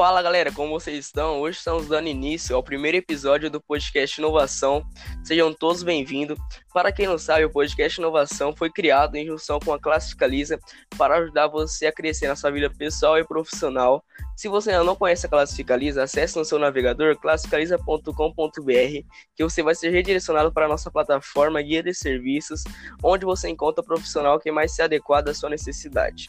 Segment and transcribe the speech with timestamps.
[0.00, 1.42] Fala galera, como vocês estão?
[1.42, 4.82] Hoje estamos dando início ao primeiro episódio do podcast Inovação.
[5.22, 6.38] Sejam todos bem-vindos.
[6.72, 10.58] Para quem não sabe, o podcast Inovação foi criado em junção com a Classificaliza
[10.96, 14.02] para ajudar você a crescer na sua vida pessoal e profissional.
[14.34, 19.74] Se você ainda não conhece a Classificaliza, acesse no seu navegador classificaliza.com.br que você vai
[19.74, 22.64] ser redirecionado para a nossa plataforma Guia de Serviços,
[23.04, 26.26] onde você encontra o profissional que mais se adequada à sua necessidade.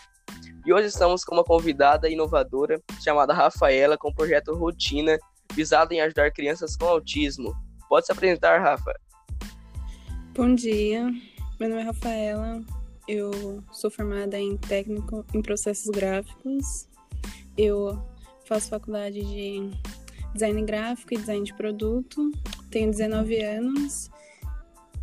[0.64, 5.18] E hoje estamos com uma convidada inovadora chamada Rafaela com o projeto Rotina,
[5.54, 7.52] visado em ajudar crianças com autismo.
[7.90, 8.94] Pode se apresentar, Rafa.
[10.36, 11.12] Bom dia,
[11.60, 12.62] meu nome é Rafaela,
[13.08, 16.88] eu sou formada em técnico em processos gráficos,
[17.58, 18.00] eu
[18.46, 19.72] faço faculdade de
[20.32, 22.32] design gráfico e design de produto,
[22.70, 24.12] tenho 19 anos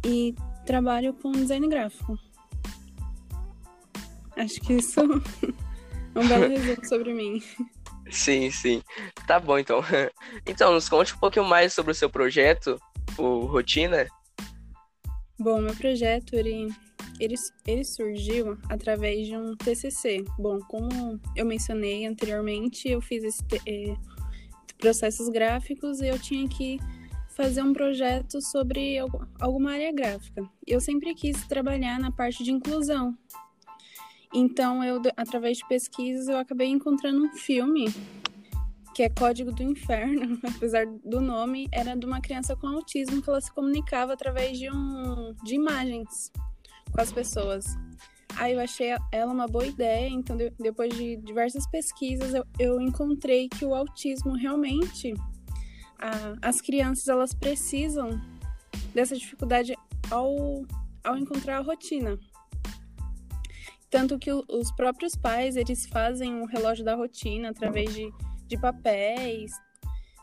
[0.06, 2.16] e trabalho com design gráfico.
[4.38, 5.00] Acho que isso
[6.14, 7.42] é um belo resumo sobre mim.
[8.10, 8.82] Sim, sim.
[9.26, 9.80] Tá bom, então.
[10.46, 12.80] Então, nos conte um pouquinho mais sobre o seu projeto,
[13.18, 14.06] o Rotina.
[15.38, 16.68] Bom, meu projeto, ele,
[17.20, 17.34] ele,
[17.66, 20.24] ele surgiu através de um TCC.
[20.38, 23.94] Bom, como eu mencionei anteriormente, eu fiz esse, eh,
[24.78, 26.78] processos gráficos e eu tinha que
[27.28, 28.98] fazer um projeto sobre
[29.38, 30.42] alguma área gráfica.
[30.66, 33.16] Eu sempre quis trabalhar na parte de inclusão,
[34.32, 37.86] então, eu, através de pesquisas, eu acabei encontrando um filme
[38.94, 43.30] que é Código do Inferno, apesar do nome, era de uma criança com autismo que
[43.30, 46.32] ela se comunicava através de, um, de imagens
[46.90, 47.64] com as pessoas.
[48.36, 52.80] Aí eu achei ela uma boa ideia, então de, depois de diversas pesquisas eu, eu
[52.80, 55.14] encontrei que o autismo realmente,
[55.98, 58.20] a, as crianças elas precisam
[58.92, 59.74] dessa dificuldade
[60.10, 60.64] ao,
[61.04, 62.18] ao encontrar a rotina.
[63.90, 68.12] Tanto que os próprios pais, eles fazem um relógio da rotina através de,
[68.46, 69.52] de papéis,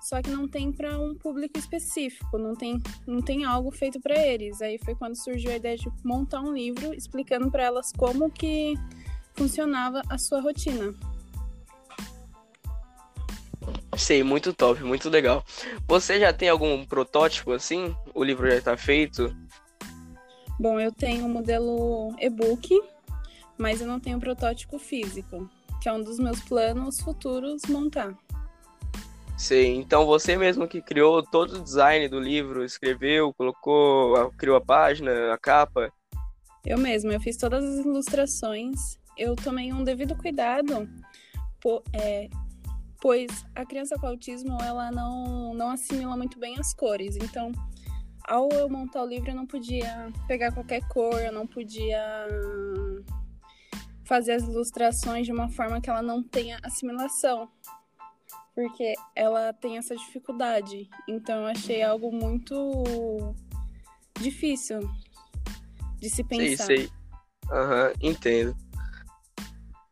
[0.06, 4.16] só que não tem para um público específico, não tem, não tem algo feito para
[4.16, 4.62] eles.
[4.62, 8.76] Aí foi quando surgiu a ideia de montar um livro explicando para elas como que
[9.34, 10.94] funcionava a sua rotina.
[13.98, 15.44] Sei, muito top, muito legal.
[15.88, 17.96] Você já tem algum protótipo assim?
[18.14, 19.36] O livro já está feito?
[20.60, 22.80] Bom, eu tenho um modelo e-book
[23.58, 25.50] mas eu não tenho protótipo físico,
[25.82, 28.18] que é um dos meus planos futuros montar.
[29.38, 34.62] Sim, então você mesmo que criou todo o design do livro, escreveu, colocou, criou a
[34.62, 35.92] página, a capa?
[36.66, 40.90] Eu mesma, eu fiz todas as ilustrações, eu tomei um devido cuidado,
[41.62, 42.30] po, é,
[43.02, 47.52] pois a criança com autismo ela não, não assimila muito bem as cores, então
[48.28, 52.28] ao eu montar o livro eu não podia pegar qualquer cor, eu não podia
[54.06, 57.50] fazer as ilustrações de uma forma que ela não tenha assimilação,
[58.54, 60.90] porque ela tem essa dificuldade.
[61.08, 63.36] Então eu achei algo muito
[64.20, 64.80] difícil
[66.00, 66.66] de se pensar.
[66.66, 66.90] Sei, sei.
[67.52, 68.66] Aham, uhum, entendo.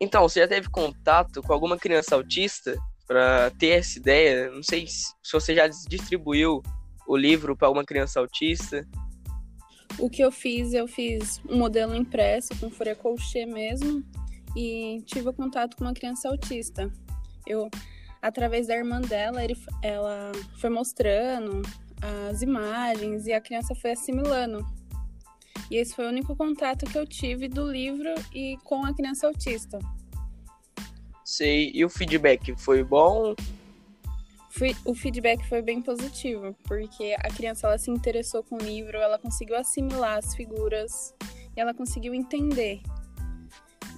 [0.00, 2.76] Então, você já teve contato com alguma criança autista
[3.06, 4.50] para ter essa ideia?
[4.50, 6.62] Não sei se você já distribuiu
[7.06, 8.86] o livro para alguma criança autista.
[9.98, 14.04] O que eu fiz, eu fiz um modelo impresso com folha colchê mesmo
[14.56, 16.90] e tive contato com uma criança autista.
[17.46, 17.68] Eu,
[18.20, 21.62] através da irmã dela, ele, ela foi mostrando
[22.28, 24.66] as imagens e a criança foi assimilando.
[25.70, 29.26] E esse foi o único contato que eu tive do livro e com a criança
[29.26, 29.78] autista.
[31.24, 31.70] Sei.
[31.74, 33.34] E o feedback foi bom?
[34.84, 39.18] O feedback foi bem positivo, porque a criança ela se interessou com o livro, ela
[39.18, 41.14] conseguiu assimilar as figuras
[41.56, 42.80] e ela conseguiu entender.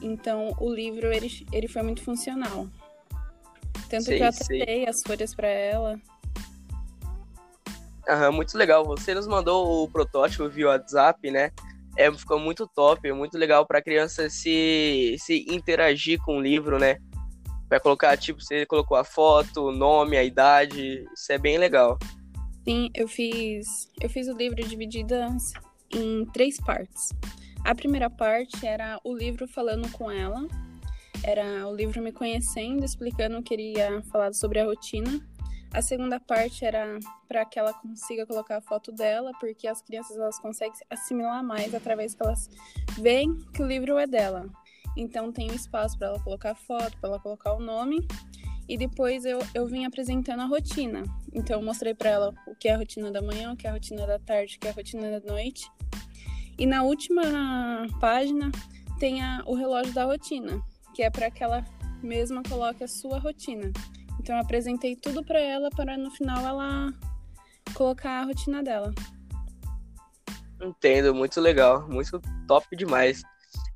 [0.01, 2.67] Então, o livro ele, ele foi muito funcional.
[3.89, 6.01] Tanto sei, que eu até as folhas para ela.
[8.09, 8.85] Aham, muito legal.
[8.85, 11.51] Você nos mandou o protótipo via WhatsApp, né?
[11.97, 16.79] É, ficou muito top, muito legal para a criança se, se interagir com o livro,
[16.79, 16.99] né?
[17.69, 21.05] Vai colocar, tipo, você colocou a foto, o nome, a idade.
[21.15, 21.99] Isso é bem legal.
[22.65, 23.89] Sim, eu fiz.
[24.01, 25.15] Eu fiz o livro dividido
[25.93, 27.11] em três partes.
[27.65, 30.47] A primeira parte era o livro falando com ela.
[31.25, 35.21] Era o livro me conhecendo, explicando o que iria falar sobre a rotina.
[35.73, 36.99] A segunda parte era
[37.29, 41.75] para que ela consiga colocar a foto dela, porque as crianças elas conseguem assimilar mais
[41.75, 42.49] através que elas
[42.99, 44.49] veem que o livro é dela.
[44.97, 48.07] Então tem um espaço para ela colocar foto, para ela colocar o nome.
[48.69, 51.05] E depois eu, eu vim apresentando a rotina.
[51.33, 53.71] Então eu mostrei para ela o que é a rotina da manhã, o que é
[53.71, 55.71] a rotina da tarde, o que é a rotina da noite.
[56.59, 57.23] E na última
[58.01, 58.51] página
[58.99, 60.61] tem a, o relógio da rotina,
[60.95, 61.65] que é para que ela
[62.03, 63.71] mesma coloque a sua rotina.
[64.19, 66.93] Então eu apresentei tudo para ela para no final ela
[67.75, 68.93] colocar a rotina dela.
[70.61, 73.23] Entendo, muito legal, muito top demais.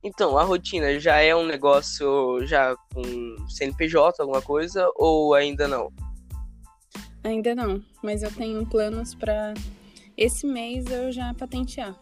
[0.02, 3.02] Então, a rotina já é um negócio já com
[3.48, 5.92] CNPJ, alguma coisa, ou ainda não?
[7.22, 9.52] Ainda não, mas eu tenho planos para
[10.16, 11.94] esse mês eu já patentear.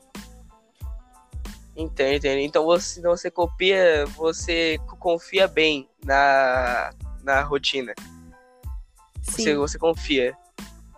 [1.77, 2.39] Entendo, entendo.
[2.41, 6.91] Então você, então você copia, você confia bem na,
[7.23, 7.95] na rotina.
[9.23, 9.43] Sim.
[9.43, 10.37] Você, você confia.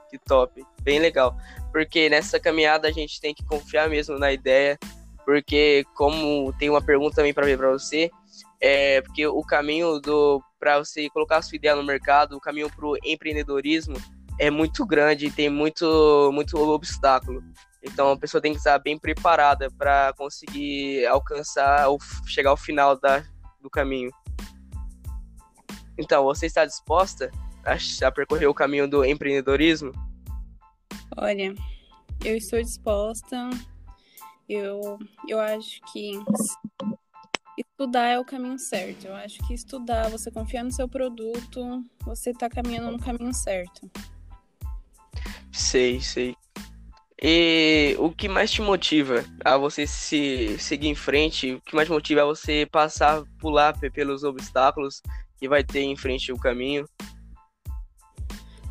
[0.08, 0.64] Que top.
[0.82, 1.37] Bem legal.
[1.70, 4.78] Porque nessa caminhada a gente tem que confiar mesmo na ideia.
[5.31, 8.11] Porque, como tem uma pergunta também para ver para você,
[8.61, 12.69] é porque o caminho do para você colocar a sua ideia no mercado, o caminho
[12.69, 13.94] para o empreendedorismo
[14.41, 17.44] é muito grande e tem muito, muito obstáculo.
[17.81, 22.99] Então a pessoa tem que estar bem preparada para conseguir alcançar ou chegar ao final
[22.99, 23.23] da,
[23.62, 24.11] do caminho.
[25.97, 27.31] Então, você está disposta
[27.65, 27.76] a,
[28.06, 29.93] a percorrer o caminho do empreendedorismo?
[31.17, 31.55] Olha,
[32.25, 33.49] eu estou disposta.
[34.52, 34.99] Eu,
[35.29, 36.11] eu acho que
[37.56, 39.05] estudar é o caminho certo.
[39.06, 43.88] Eu acho que estudar, você confiar no seu produto, você está caminhando no caminho certo.
[45.52, 46.35] Sei, sei.
[47.23, 51.52] E o que mais te motiva a você se seguir em frente?
[51.52, 55.00] O que mais motiva a você passar, pular pelos obstáculos
[55.38, 56.88] que vai ter em frente o caminho?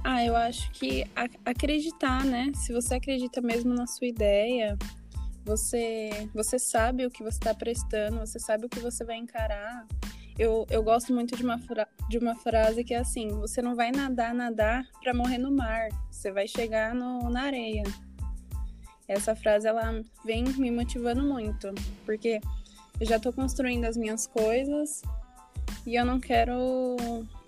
[0.04, 1.06] Ah, eu acho que
[1.46, 2.52] acreditar, né?
[2.54, 4.78] Se você acredita mesmo na sua ideia,
[5.50, 9.88] você você sabe o que você está prestando, você sabe o que você vai encarar.
[10.38, 11.60] Eu, eu gosto muito de uma,
[12.08, 15.90] de uma frase que é assim: você não vai nadar, nadar para morrer no mar,
[16.10, 17.84] você vai chegar no, na areia.
[19.08, 21.74] Essa frase ela vem me motivando muito,
[22.06, 22.40] porque
[23.00, 25.02] eu já estou construindo as minhas coisas
[25.86, 26.96] e eu não quero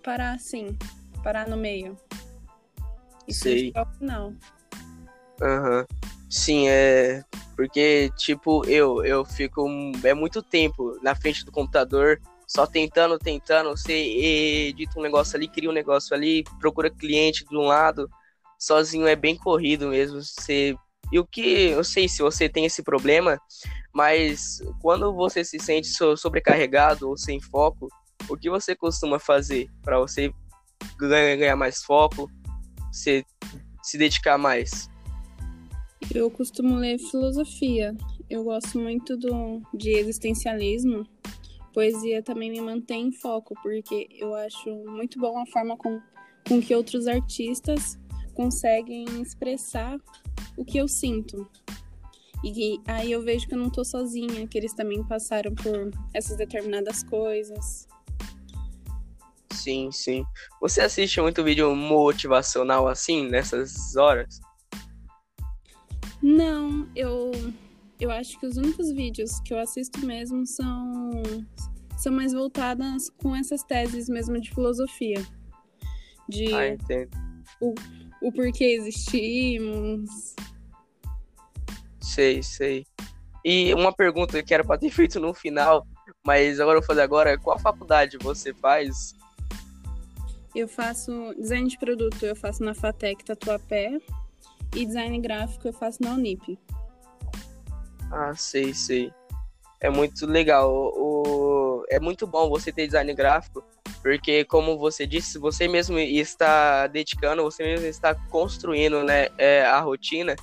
[0.04, 0.76] parar assim,
[1.24, 1.96] parar no meio.
[3.28, 3.72] E Sei.
[3.76, 4.34] ao final.
[5.40, 5.86] Aham.
[5.88, 6.21] Uhum.
[6.32, 7.24] Sim, é.
[7.58, 9.68] Porque, tipo, eu, eu fico.
[10.02, 13.72] É muito tempo na frente do computador, só tentando, tentando.
[13.72, 13.94] Você
[14.70, 18.10] edita um negócio ali, cria um negócio ali, procura cliente de um lado.
[18.58, 20.24] Sozinho é bem corrido mesmo.
[20.24, 20.74] Você
[21.12, 23.38] e o que eu sei se você tem esse problema,
[23.94, 27.90] mas quando você se sente sobrecarregado ou sem foco,
[28.30, 30.34] o que você costuma fazer para você
[30.98, 32.32] ganhar mais foco,
[32.94, 33.26] se,
[33.84, 34.90] se dedicar mais?
[36.14, 37.96] Eu costumo ler filosofia.
[38.30, 41.08] Eu gosto muito do, de existencialismo.
[41.74, 46.02] Poesia também me mantém em foco, porque eu acho muito bom a forma com,
[46.46, 47.98] com que outros artistas
[48.34, 49.98] conseguem expressar
[50.58, 51.50] o que eu sinto.
[52.44, 56.36] E aí eu vejo que eu não tô sozinha, que eles também passaram por essas
[56.36, 57.88] determinadas coisas.
[59.54, 60.26] Sim, sim.
[60.60, 64.42] Você assiste muito vídeo motivacional assim, nessas horas?
[66.22, 67.32] Não, eu
[68.00, 71.22] eu acho que os únicos vídeos que eu assisto mesmo são
[71.98, 75.24] são mais voltadas com essas teses mesmo de filosofia.
[76.28, 77.12] De ah, entendo.
[77.60, 77.76] O,
[78.22, 80.36] o porquê existimos.
[82.00, 82.86] Sei, sei.
[83.46, 85.86] E uma pergunta que era para ter feito no final,
[86.26, 89.14] mas agora eu vou fazer agora, qual faculdade você faz?
[90.56, 94.00] Eu faço design de produto, eu faço na Fatec Tatuapé
[94.76, 96.58] e design gráfico eu faço na Unip.
[98.12, 99.14] Ah, sei, sei.
[99.80, 100.72] É muito legal.
[100.72, 103.64] O, é muito bom você ter design gráfico,
[104.02, 109.80] porque como você disse, você mesmo está dedicando, você mesmo está construindo né, é, a
[109.80, 110.36] rotina.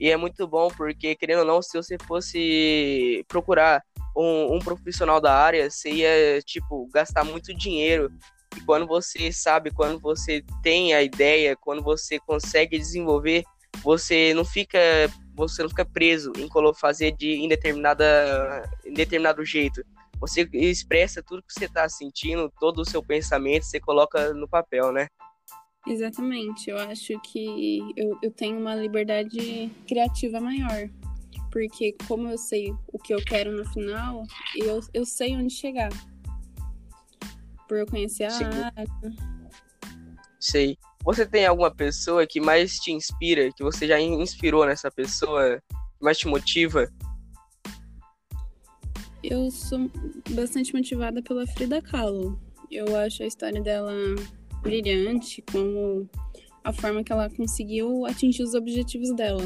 [0.00, 3.82] E é muito bom porque, querendo ou não, se você fosse procurar
[4.16, 8.10] um, um profissional da área, você ia, tipo, gastar muito dinheiro.
[8.56, 13.44] E quando você sabe, quando você tem a ideia, quando você consegue desenvolver,
[13.82, 14.78] você não fica
[15.34, 19.82] você não fica preso em fazer de indeterminada em determinado jeito
[20.22, 24.92] você expressa tudo que você está sentindo, todo o seu pensamento, você coloca no papel,
[24.92, 25.08] né?
[25.84, 26.70] Exatamente.
[26.70, 30.88] Eu acho que eu, eu tenho uma liberdade criativa maior.
[31.50, 34.22] Porque como eu sei o que eu quero no final,
[34.54, 35.90] eu, eu sei onde chegar.
[37.66, 38.44] Por eu conhecer a Sim.
[38.44, 38.86] área.
[40.38, 40.78] Sei.
[41.04, 46.04] Você tem alguma pessoa que mais te inspira, que você já inspirou nessa pessoa, que
[46.04, 46.88] mais te motiva?
[49.22, 49.90] Eu sou
[50.30, 52.40] bastante motivada pela Frida Kahlo.
[52.70, 53.92] Eu acho a história dela
[54.62, 56.08] brilhante, como
[56.62, 59.44] a forma que ela conseguiu atingir os objetivos dela.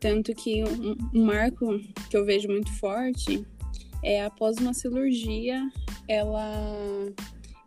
[0.00, 3.46] Tanto que um, marco que eu vejo muito forte
[4.02, 5.60] é após uma cirurgia,
[6.06, 6.52] ela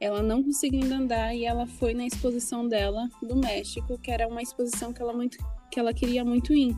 [0.02, 4.28] ela não conseguiu ainda andar e ela foi na exposição dela do México, que era
[4.28, 5.38] uma exposição que ela muito
[5.70, 6.76] que ela queria muito ir.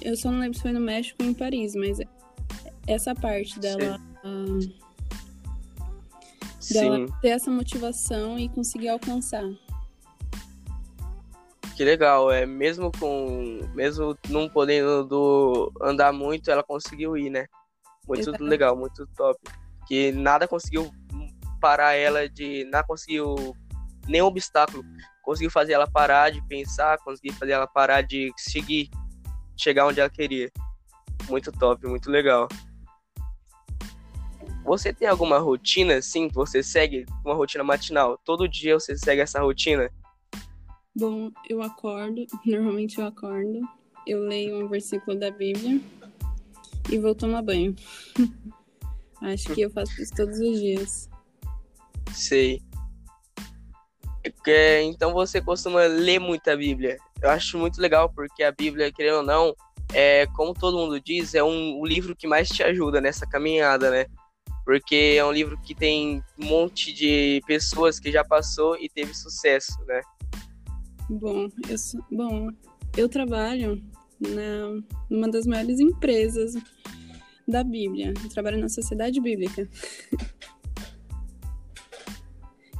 [0.00, 1.98] Eu só não lembro se foi no México ou em Paris, mas
[2.86, 4.58] essa parte dela uh,
[6.72, 9.44] dela ter essa motivação e conseguir alcançar.
[11.76, 17.48] Que legal, é mesmo com mesmo não podendo do, andar muito, ela conseguiu ir, né?
[18.06, 18.44] Muito Exato.
[18.44, 19.38] legal, muito top.
[19.86, 20.90] Que nada conseguiu
[21.56, 22.64] parar ela de.
[22.64, 23.56] Nada conseguiu.
[24.06, 24.84] Nenhum obstáculo
[25.26, 28.88] conseguiu fazer ela parar de pensar, conseguiu fazer ela parar de seguir,
[29.56, 30.50] chegar onde ela queria.
[31.28, 32.48] Muito top, muito legal.
[34.64, 37.04] Você tem alguma rotina, sim, que você segue?
[37.24, 38.18] Uma rotina matinal?
[38.24, 39.90] Todo dia você segue essa rotina?
[40.94, 43.60] Bom, eu acordo, normalmente eu acordo,
[44.06, 45.80] eu leio um versículo da Bíblia
[46.90, 47.74] e vou tomar banho.
[49.20, 51.10] Acho que eu faço isso todos os dias.
[52.12, 52.60] Sei.
[54.46, 56.98] É, então você costuma ler muita Bíblia.
[57.22, 59.54] Eu acho muito legal, porque a Bíblia, querendo ou não,
[59.92, 63.90] é, como todo mundo diz, é um, um livro que mais te ajuda nessa caminhada,
[63.90, 64.06] né?
[64.64, 69.14] Porque é um livro que tem um monte de pessoas que já passou e teve
[69.14, 70.00] sucesso, né?
[71.08, 72.48] Bom, eu, sou, bom,
[72.96, 73.80] eu trabalho
[74.20, 76.54] na, numa das maiores empresas
[77.46, 78.12] da Bíblia.
[78.24, 79.68] Eu trabalho na Sociedade Bíblica.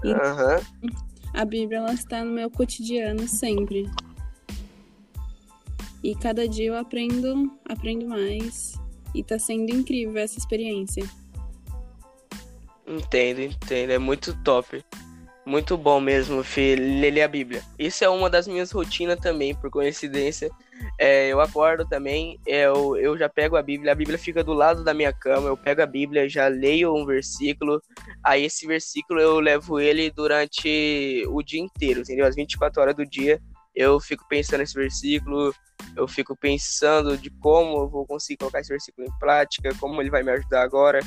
[0.04, 0.90] Uhum.
[1.34, 3.90] A Bíblia ela está no meu cotidiano sempre.
[6.02, 8.74] E cada dia eu aprendo, aprendo mais.
[9.14, 11.04] E está sendo incrível essa experiência.
[12.86, 13.90] Entendo, entendo.
[13.90, 14.84] É muito top.
[15.46, 17.62] Muito bom mesmo, filho, ler a Bíblia.
[17.78, 20.50] Isso é uma das minhas rotinas também, por coincidência.
[20.98, 24.82] É, eu acordo também, eu, eu já pego a Bíblia, a Bíblia fica do lado
[24.82, 27.80] da minha cama, eu pego a Bíblia, já leio um versículo,
[28.24, 32.26] aí esse versículo eu levo ele durante o dia inteiro, entendeu?
[32.26, 33.40] As 24 horas do dia
[33.72, 35.54] eu fico pensando nesse versículo,
[35.94, 40.10] eu fico pensando de como eu vou conseguir colocar esse versículo em prática, como ele
[40.10, 40.98] vai me ajudar agora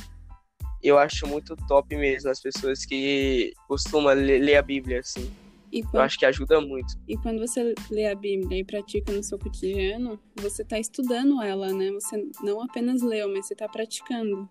[0.81, 5.31] eu acho muito top mesmo as pessoas que costumam ler, a Bíblia, assim.
[5.71, 6.95] Quando, eu acho que ajuda muito.
[7.07, 11.71] E quando você lê a Bíblia e pratica no seu cotidiano, você está estudando ela,
[11.71, 11.91] né?
[11.91, 14.49] Você não apenas leu, mas você está praticando.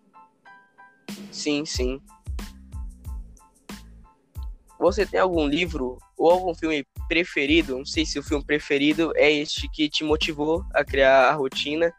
[1.32, 2.00] Sim, sim.
[4.78, 7.78] Você tem algum livro ou algum filme preferido?
[7.78, 11.92] Não sei se o filme preferido é este que te motivou a criar a rotina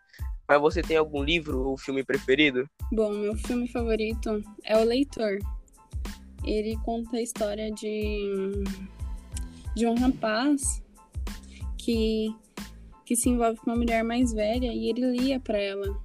[0.50, 2.68] mas você tem algum livro ou filme preferido?
[2.92, 5.38] Bom, meu filme favorito é O Leitor.
[6.44, 8.64] Ele conta a história de,
[9.76, 10.82] de um rapaz
[11.78, 12.36] que,
[13.06, 16.02] que se envolve com uma mulher mais velha e ele lia para ela.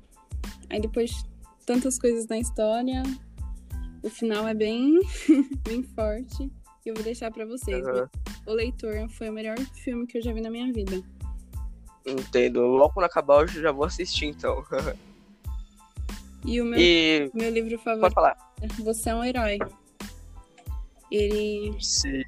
[0.69, 1.25] Aí depois
[1.65, 3.03] tantas coisas na história,
[4.03, 5.01] o final é bem,
[5.65, 6.53] bem forte.
[6.85, 7.83] E eu vou deixar para vocês.
[7.87, 8.07] Uhum.
[8.47, 11.03] O Leitor foi o melhor filme que eu já vi na minha vida.
[12.05, 12.61] Entendo.
[12.61, 14.63] Logo quando acabar, eu já vou assistir, então.
[16.45, 17.31] e o meu, e...
[17.33, 18.37] meu livro favorito Pode falar.
[18.61, 19.59] É Você é um Herói.
[21.11, 21.75] Ele.
[21.81, 22.23] Sim.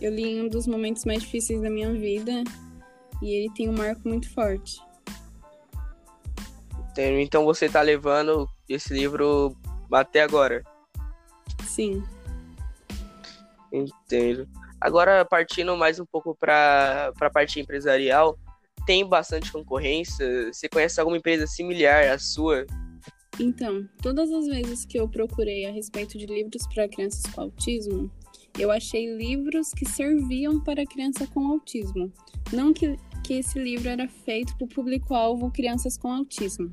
[0.00, 2.44] Eu li em um dos momentos mais difíceis da minha vida.
[3.20, 4.80] E ele tem um marco muito forte.
[6.90, 7.18] Entendo.
[7.18, 9.56] Então você tá levando esse livro
[9.92, 10.62] até agora?
[11.64, 12.02] Sim.
[13.72, 14.48] Entendo.
[14.80, 18.38] Agora, partindo mais um pouco para a parte empresarial,
[18.86, 20.52] tem bastante concorrência?
[20.52, 22.64] Você conhece alguma empresa similar à sua?
[23.40, 28.10] Então, todas as vezes que eu procurei a respeito de livros para crianças com autismo,
[28.58, 32.12] eu achei livros que serviam para criança com autismo.
[32.52, 36.72] Não que, que esse livro era feito para o público-alvo crianças com autismo.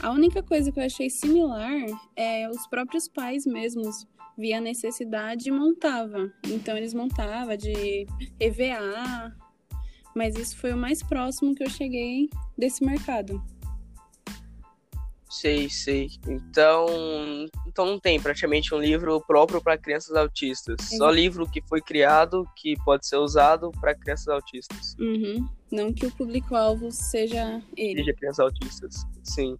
[0.00, 4.04] A única coisa que eu achei similar é os próprios pais mesmos
[4.36, 6.32] via necessidade e montava.
[6.44, 8.06] Então eles montavam de
[8.40, 9.32] EVA,
[10.16, 12.28] mas isso foi o mais próximo que eu cheguei
[12.58, 13.40] desse mercado.
[15.32, 16.10] Sei, sei.
[16.28, 16.86] Então,
[17.66, 20.76] então não tem praticamente um livro próprio para crianças autistas.
[20.78, 20.96] Exato.
[20.98, 24.94] Só livro que foi criado que pode ser usado para crianças autistas.
[25.00, 25.48] Uhum.
[25.70, 28.00] Não que o público-alvo seja ele.
[28.00, 28.94] Seja crianças autistas.
[29.24, 29.56] Sim.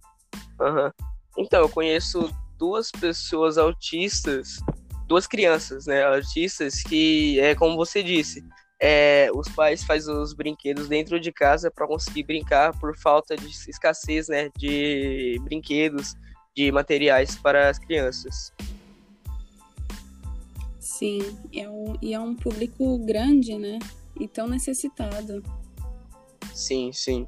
[0.61, 0.91] Uhum.
[1.39, 4.59] Então, eu conheço duas pessoas autistas,
[5.07, 8.43] duas crianças, né, autistas que é como você disse,
[8.85, 13.47] é, os pais fazem os brinquedos dentro de casa para conseguir brincar por falta de
[13.47, 16.15] escassez né, de brinquedos,
[16.53, 18.51] de materiais para as crianças.
[20.77, 21.19] Sim,
[21.53, 23.79] é um, e é um público grande, né?
[24.19, 25.41] E tão necessitado.
[26.53, 27.25] Sim, sim.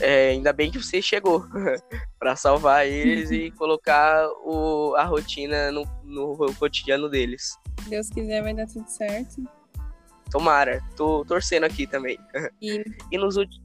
[0.00, 1.46] é, ainda bem que você chegou
[2.18, 7.56] para salvar eles e colocar o, a rotina no, no cotidiano deles.
[7.88, 9.55] Deus quiser, vai dar tudo certo.
[10.30, 12.18] Tomara, tô torcendo aqui também.
[12.60, 13.64] E, e nos últimos.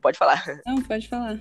[0.00, 0.42] Pode falar.
[0.66, 1.40] Não, pode falar.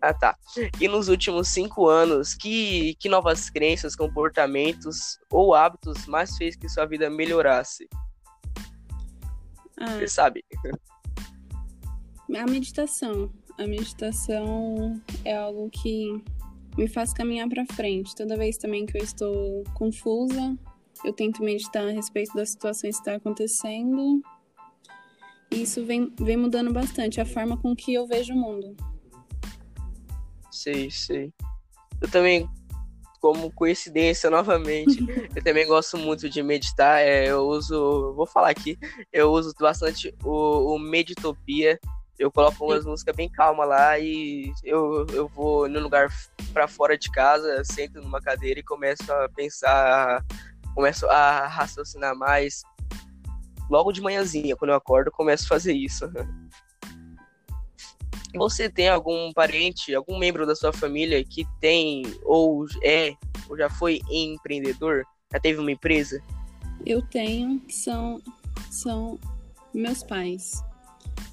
[0.00, 0.36] Ah, tá.
[0.80, 6.68] E nos últimos cinco anos, que, que novas crenças, comportamentos ou hábitos mais fez que
[6.68, 7.88] sua vida melhorasse?
[9.76, 10.44] Ah, Você sabe?
[12.36, 13.32] A meditação.
[13.58, 16.22] A meditação é algo que
[16.76, 18.14] me faz caminhar para frente.
[18.14, 20.56] Toda vez também que eu estou confusa,
[21.04, 24.20] eu tento meditar a respeito das situações que estão acontecendo.
[25.50, 28.76] E isso vem, vem mudando bastante a forma com que eu vejo o mundo.
[30.50, 31.32] Sei, sei.
[32.00, 32.48] Eu também,
[33.20, 34.98] como coincidência novamente,
[35.34, 37.00] eu também gosto muito de meditar.
[37.00, 38.78] É, eu uso, vou falar aqui,
[39.12, 41.78] eu uso bastante o, o Meditopia.
[42.18, 46.08] Eu coloco umas músicas bem calma lá e eu, eu vou no lugar
[46.52, 50.24] para fora de casa, sento numa cadeira e começo a pensar,
[50.78, 52.62] começo a raciocinar mais.
[53.68, 56.08] Logo de manhãzinha, quando eu acordo, eu começo a fazer isso.
[58.36, 63.16] Você tem algum parente, algum membro da sua família que tem ou é
[63.48, 65.04] ou já foi empreendedor?
[65.32, 66.22] Já teve uma empresa?
[66.86, 68.22] Eu tenho, que são
[68.70, 69.18] são
[69.74, 70.62] meus pais.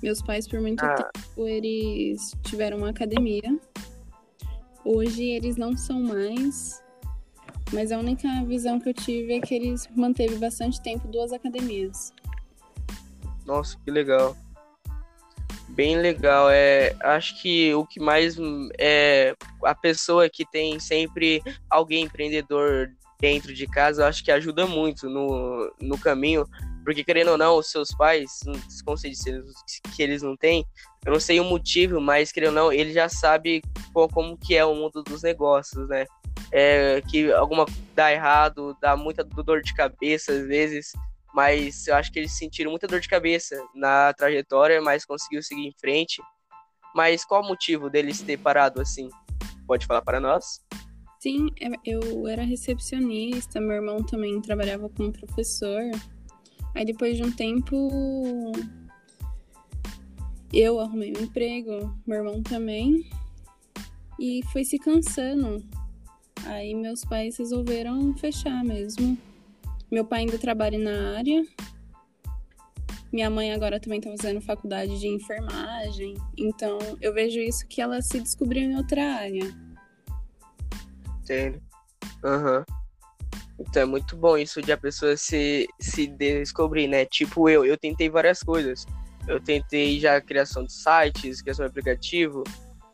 [0.02, 0.96] Meus pais por muito ah.
[0.96, 3.60] tempo eles tiveram uma academia.
[4.84, 6.82] Hoje eles não são mais,
[7.74, 12.14] mas a única visão que eu tive é que eles manteve bastante tempo duas academias.
[13.46, 14.36] Nossa, que legal
[15.76, 16.50] bem legal.
[16.50, 18.38] É, acho que o que mais
[18.80, 25.10] é a pessoa que tem sempre alguém empreendedor dentro de casa, acho que ajuda muito
[25.10, 26.46] no, no caminho,
[26.84, 28.40] porque querendo ou não, os seus pais,
[29.96, 30.66] que eles não têm,
[31.06, 33.62] eu não sei o motivo, mas querendo ou não, ele já sabe
[33.94, 36.06] como que é o mundo dos negócios, né?
[36.52, 40.92] É, que alguma dá errado, dá muita dor de cabeça às vezes,
[41.34, 45.68] mas eu acho que eles sentiram muita dor de cabeça na trajetória, mas conseguiu seguir
[45.68, 46.22] em frente.
[46.96, 49.10] Mas qual o motivo deles ter parado assim?
[49.68, 50.62] Pode falar para nós?
[51.20, 55.82] Sim, é, eu era recepcionista, meu irmão também trabalhava como professor.
[56.74, 57.90] Aí depois de um tempo
[60.54, 63.10] eu arrumei um emprego, meu irmão também.
[64.18, 65.62] E foi se cansando.
[66.46, 69.18] Aí meus pais resolveram fechar mesmo.
[69.92, 71.44] Meu pai ainda trabalha na área.
[73.12, 76.16] Minha mãe agora também está fazendo faculdade de enfermagem.
[76.38, 79.56] Então eu vejo isso que ela se descobriu em outra área.
[81.22, 81.62] Entendo.
[82.24, 82.58] Aham.
[82.58, 82.86] Uhum.
[83.58, 87.06] Então é muito bom isso de a pessoa se, se descobrir, né?
[87.06, 88.86] Tipo eu, eu tentei várias coisas.
[89.28, 92.44] Eu tentei já criação de sites, criação de aplicativo,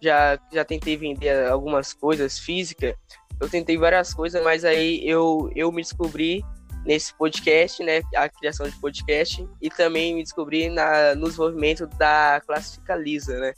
[0.02, 2.96] já, já tentei vender algumas coisas físicas.
[3.42, 6.46] Eu tentei várias coisas, mas aí eu, eu me descobri
[6.86, 12.40] nesse podcast, né, a criação de podcast, e também me descobri na, no desenvolvimento da
[12.46, 13.54] Classifica Lisa, né.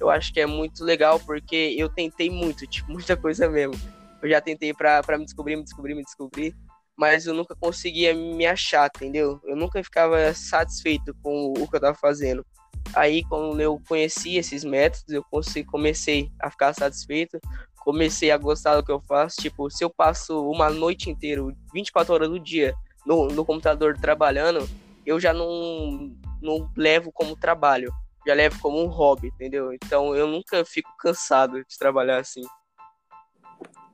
[0.00, 3.74] Eu acho que é muito legal porque eu tentei muito, tipo, muita coisa mesmo.
[4.22, 6.54] Eu já tentei para me descobrir, me descobrir, me descobrir,
[6.96, 9.38] mas eu nunca conseguia me achar, entendeu?
[9.44, 12.44] Eu nunca ficava satisfeito com o que eu tava fazendo.
[12.94, 15.24] Aí, quando eu conheci esses métodos, eu
[15.66, 17.38] comecei a ficar satisfeito,
[17.78, 19.36] comecei a gostar do que eu faço.
[19.40, 22.74] Tipo, se eu passo uma noite inteira, 24 horas do dia,
[23.06, 24.68] no, no computador trabalhando,
[25.06, 27.92] eu já não, não levo como trabalho,
[28.26, 29.72] já levo como um hobby, entendeu?
[29.72, 32.42] Então eu nunca fico cansado de trabalhar assim.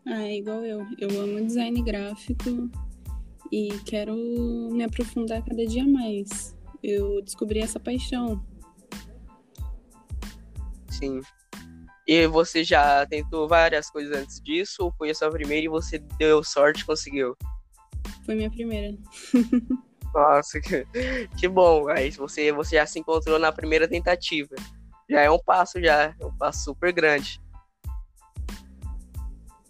[0.07, 0.87] Ah, é igual eu.
[0.99, 2.71] Eu amo design gráfico
[3.53, 4.17] e quero
[4.73, 6.57] me aprofundar cada dia mais.
[6.83, 8.43] Eu descobri essa paixão.
[10.93, 11.21] Sim.
[12.07, 15.99] E você já tentou várias coisas antes disso, ou foi a sua primeira e você
[16.19, 17.37] deu sorte e conseguiu?
[18.27, 18.97] Foi minha primeira.
[20.13, 20.87] Nossa, que,
[21.39, 21.89] que bom.
[21.89, 24.55] Aí você, você já se encontrou na primeira tentativa.
[25.09, 26.15] Já é um passo, já.
[26.19, 27.41] É um passo super grande.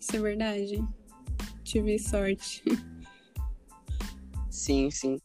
[0.00, 0.84] Isso é verdade.
[1.62, 2.62] Tive sorte.
[4.50, 5.18] Sim, sim.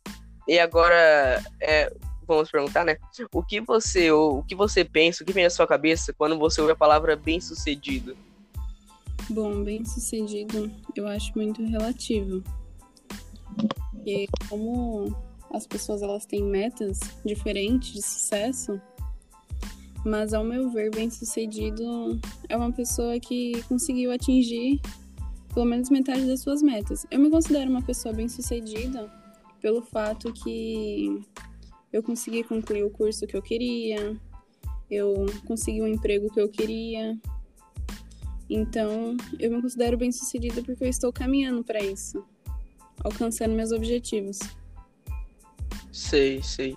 [0.47, 1.91] E agora, é,
[2.35, 2.97] vamos perguntar, né?
[3.31, 6.37] O que você, o, o que você pensa, o que vem na sua cabeça quando
[6.37, 8.15] você ouve a palavra bem-sucedido?
[9.29, 12.43] Bom, bem-sucedido eu acho muito relativo.
[14.05, 15.15] E como
[15.51, 18.79] as pessoas elas têm metas diferentes de sucesso,
[20.05, 24.79] mas ao meu ver, bem-sucedido é uma pessoa que conseguiu atingir
[25.53, 27.05] pelo menos metade das suas metas.
[27.09, 29.11] Eu me considero uma pessoa bem-sucedida
[29.59, 31.19] pelo fato que
[31.91, 34.15] eu consegui concluir o curso que eu queria,
[34.89, 37.17] eu consegui um emprego que eu queria.
[38.49, 42.23] Então, eu me considero bem sucedida porque eu estou caminhando para isso,
[43.03, 44.39] alcançando meus objetivos.
[45.91, 46.75] Sei, sei.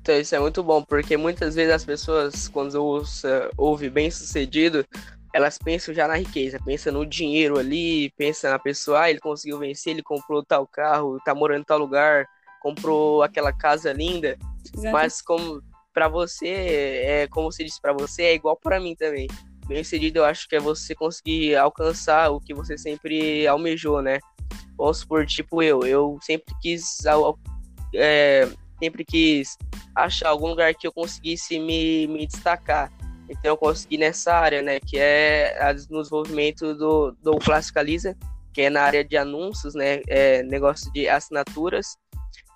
[0.00, 4.86] Então, isso é muito bom, porque muitas vezes as pessoas, quando ouça, ouve bem sucedido,
[5.34, 9.58] elas pensam já na riqueza, pensam no dinheiro ali, pensam na pessoa, ah, ele conseguiu
[9.58, 12.26] vencer, ele comprou tal carro, tá morando em tal lugar,
[12.60, 14.36] comprou aquela casa linda.
[14.92, 19.26] Mas como para você, é como se disse para você, é igual para mim também.
[19.66, 24.18] Bem sucedido, eu acho que é você conseguir alcançar o que você sempre almejou, né?
[24.76, 26.98] Vamos supor, tipo eu, eu sempre quis
[27.94, 29.58] é, sempre quis
[29.94, 32.92] achar algum lugar que eu conseguisse me, me destacar.
[33.28, 38.16] Então eu consegui nessa área, né, que é a, no desenvolvimento do, do Classicaliza,
[38.54, 41.96] que é na área de anúncios, né, é, negócio de assinaturas,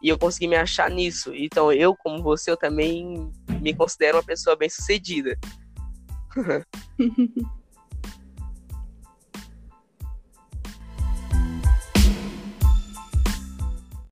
[0.02, 1.32] e eu consegui me achar nisso.
[1.34, 5.38] Então eu, como você, eu também me considero uma pessoa bem sucedida.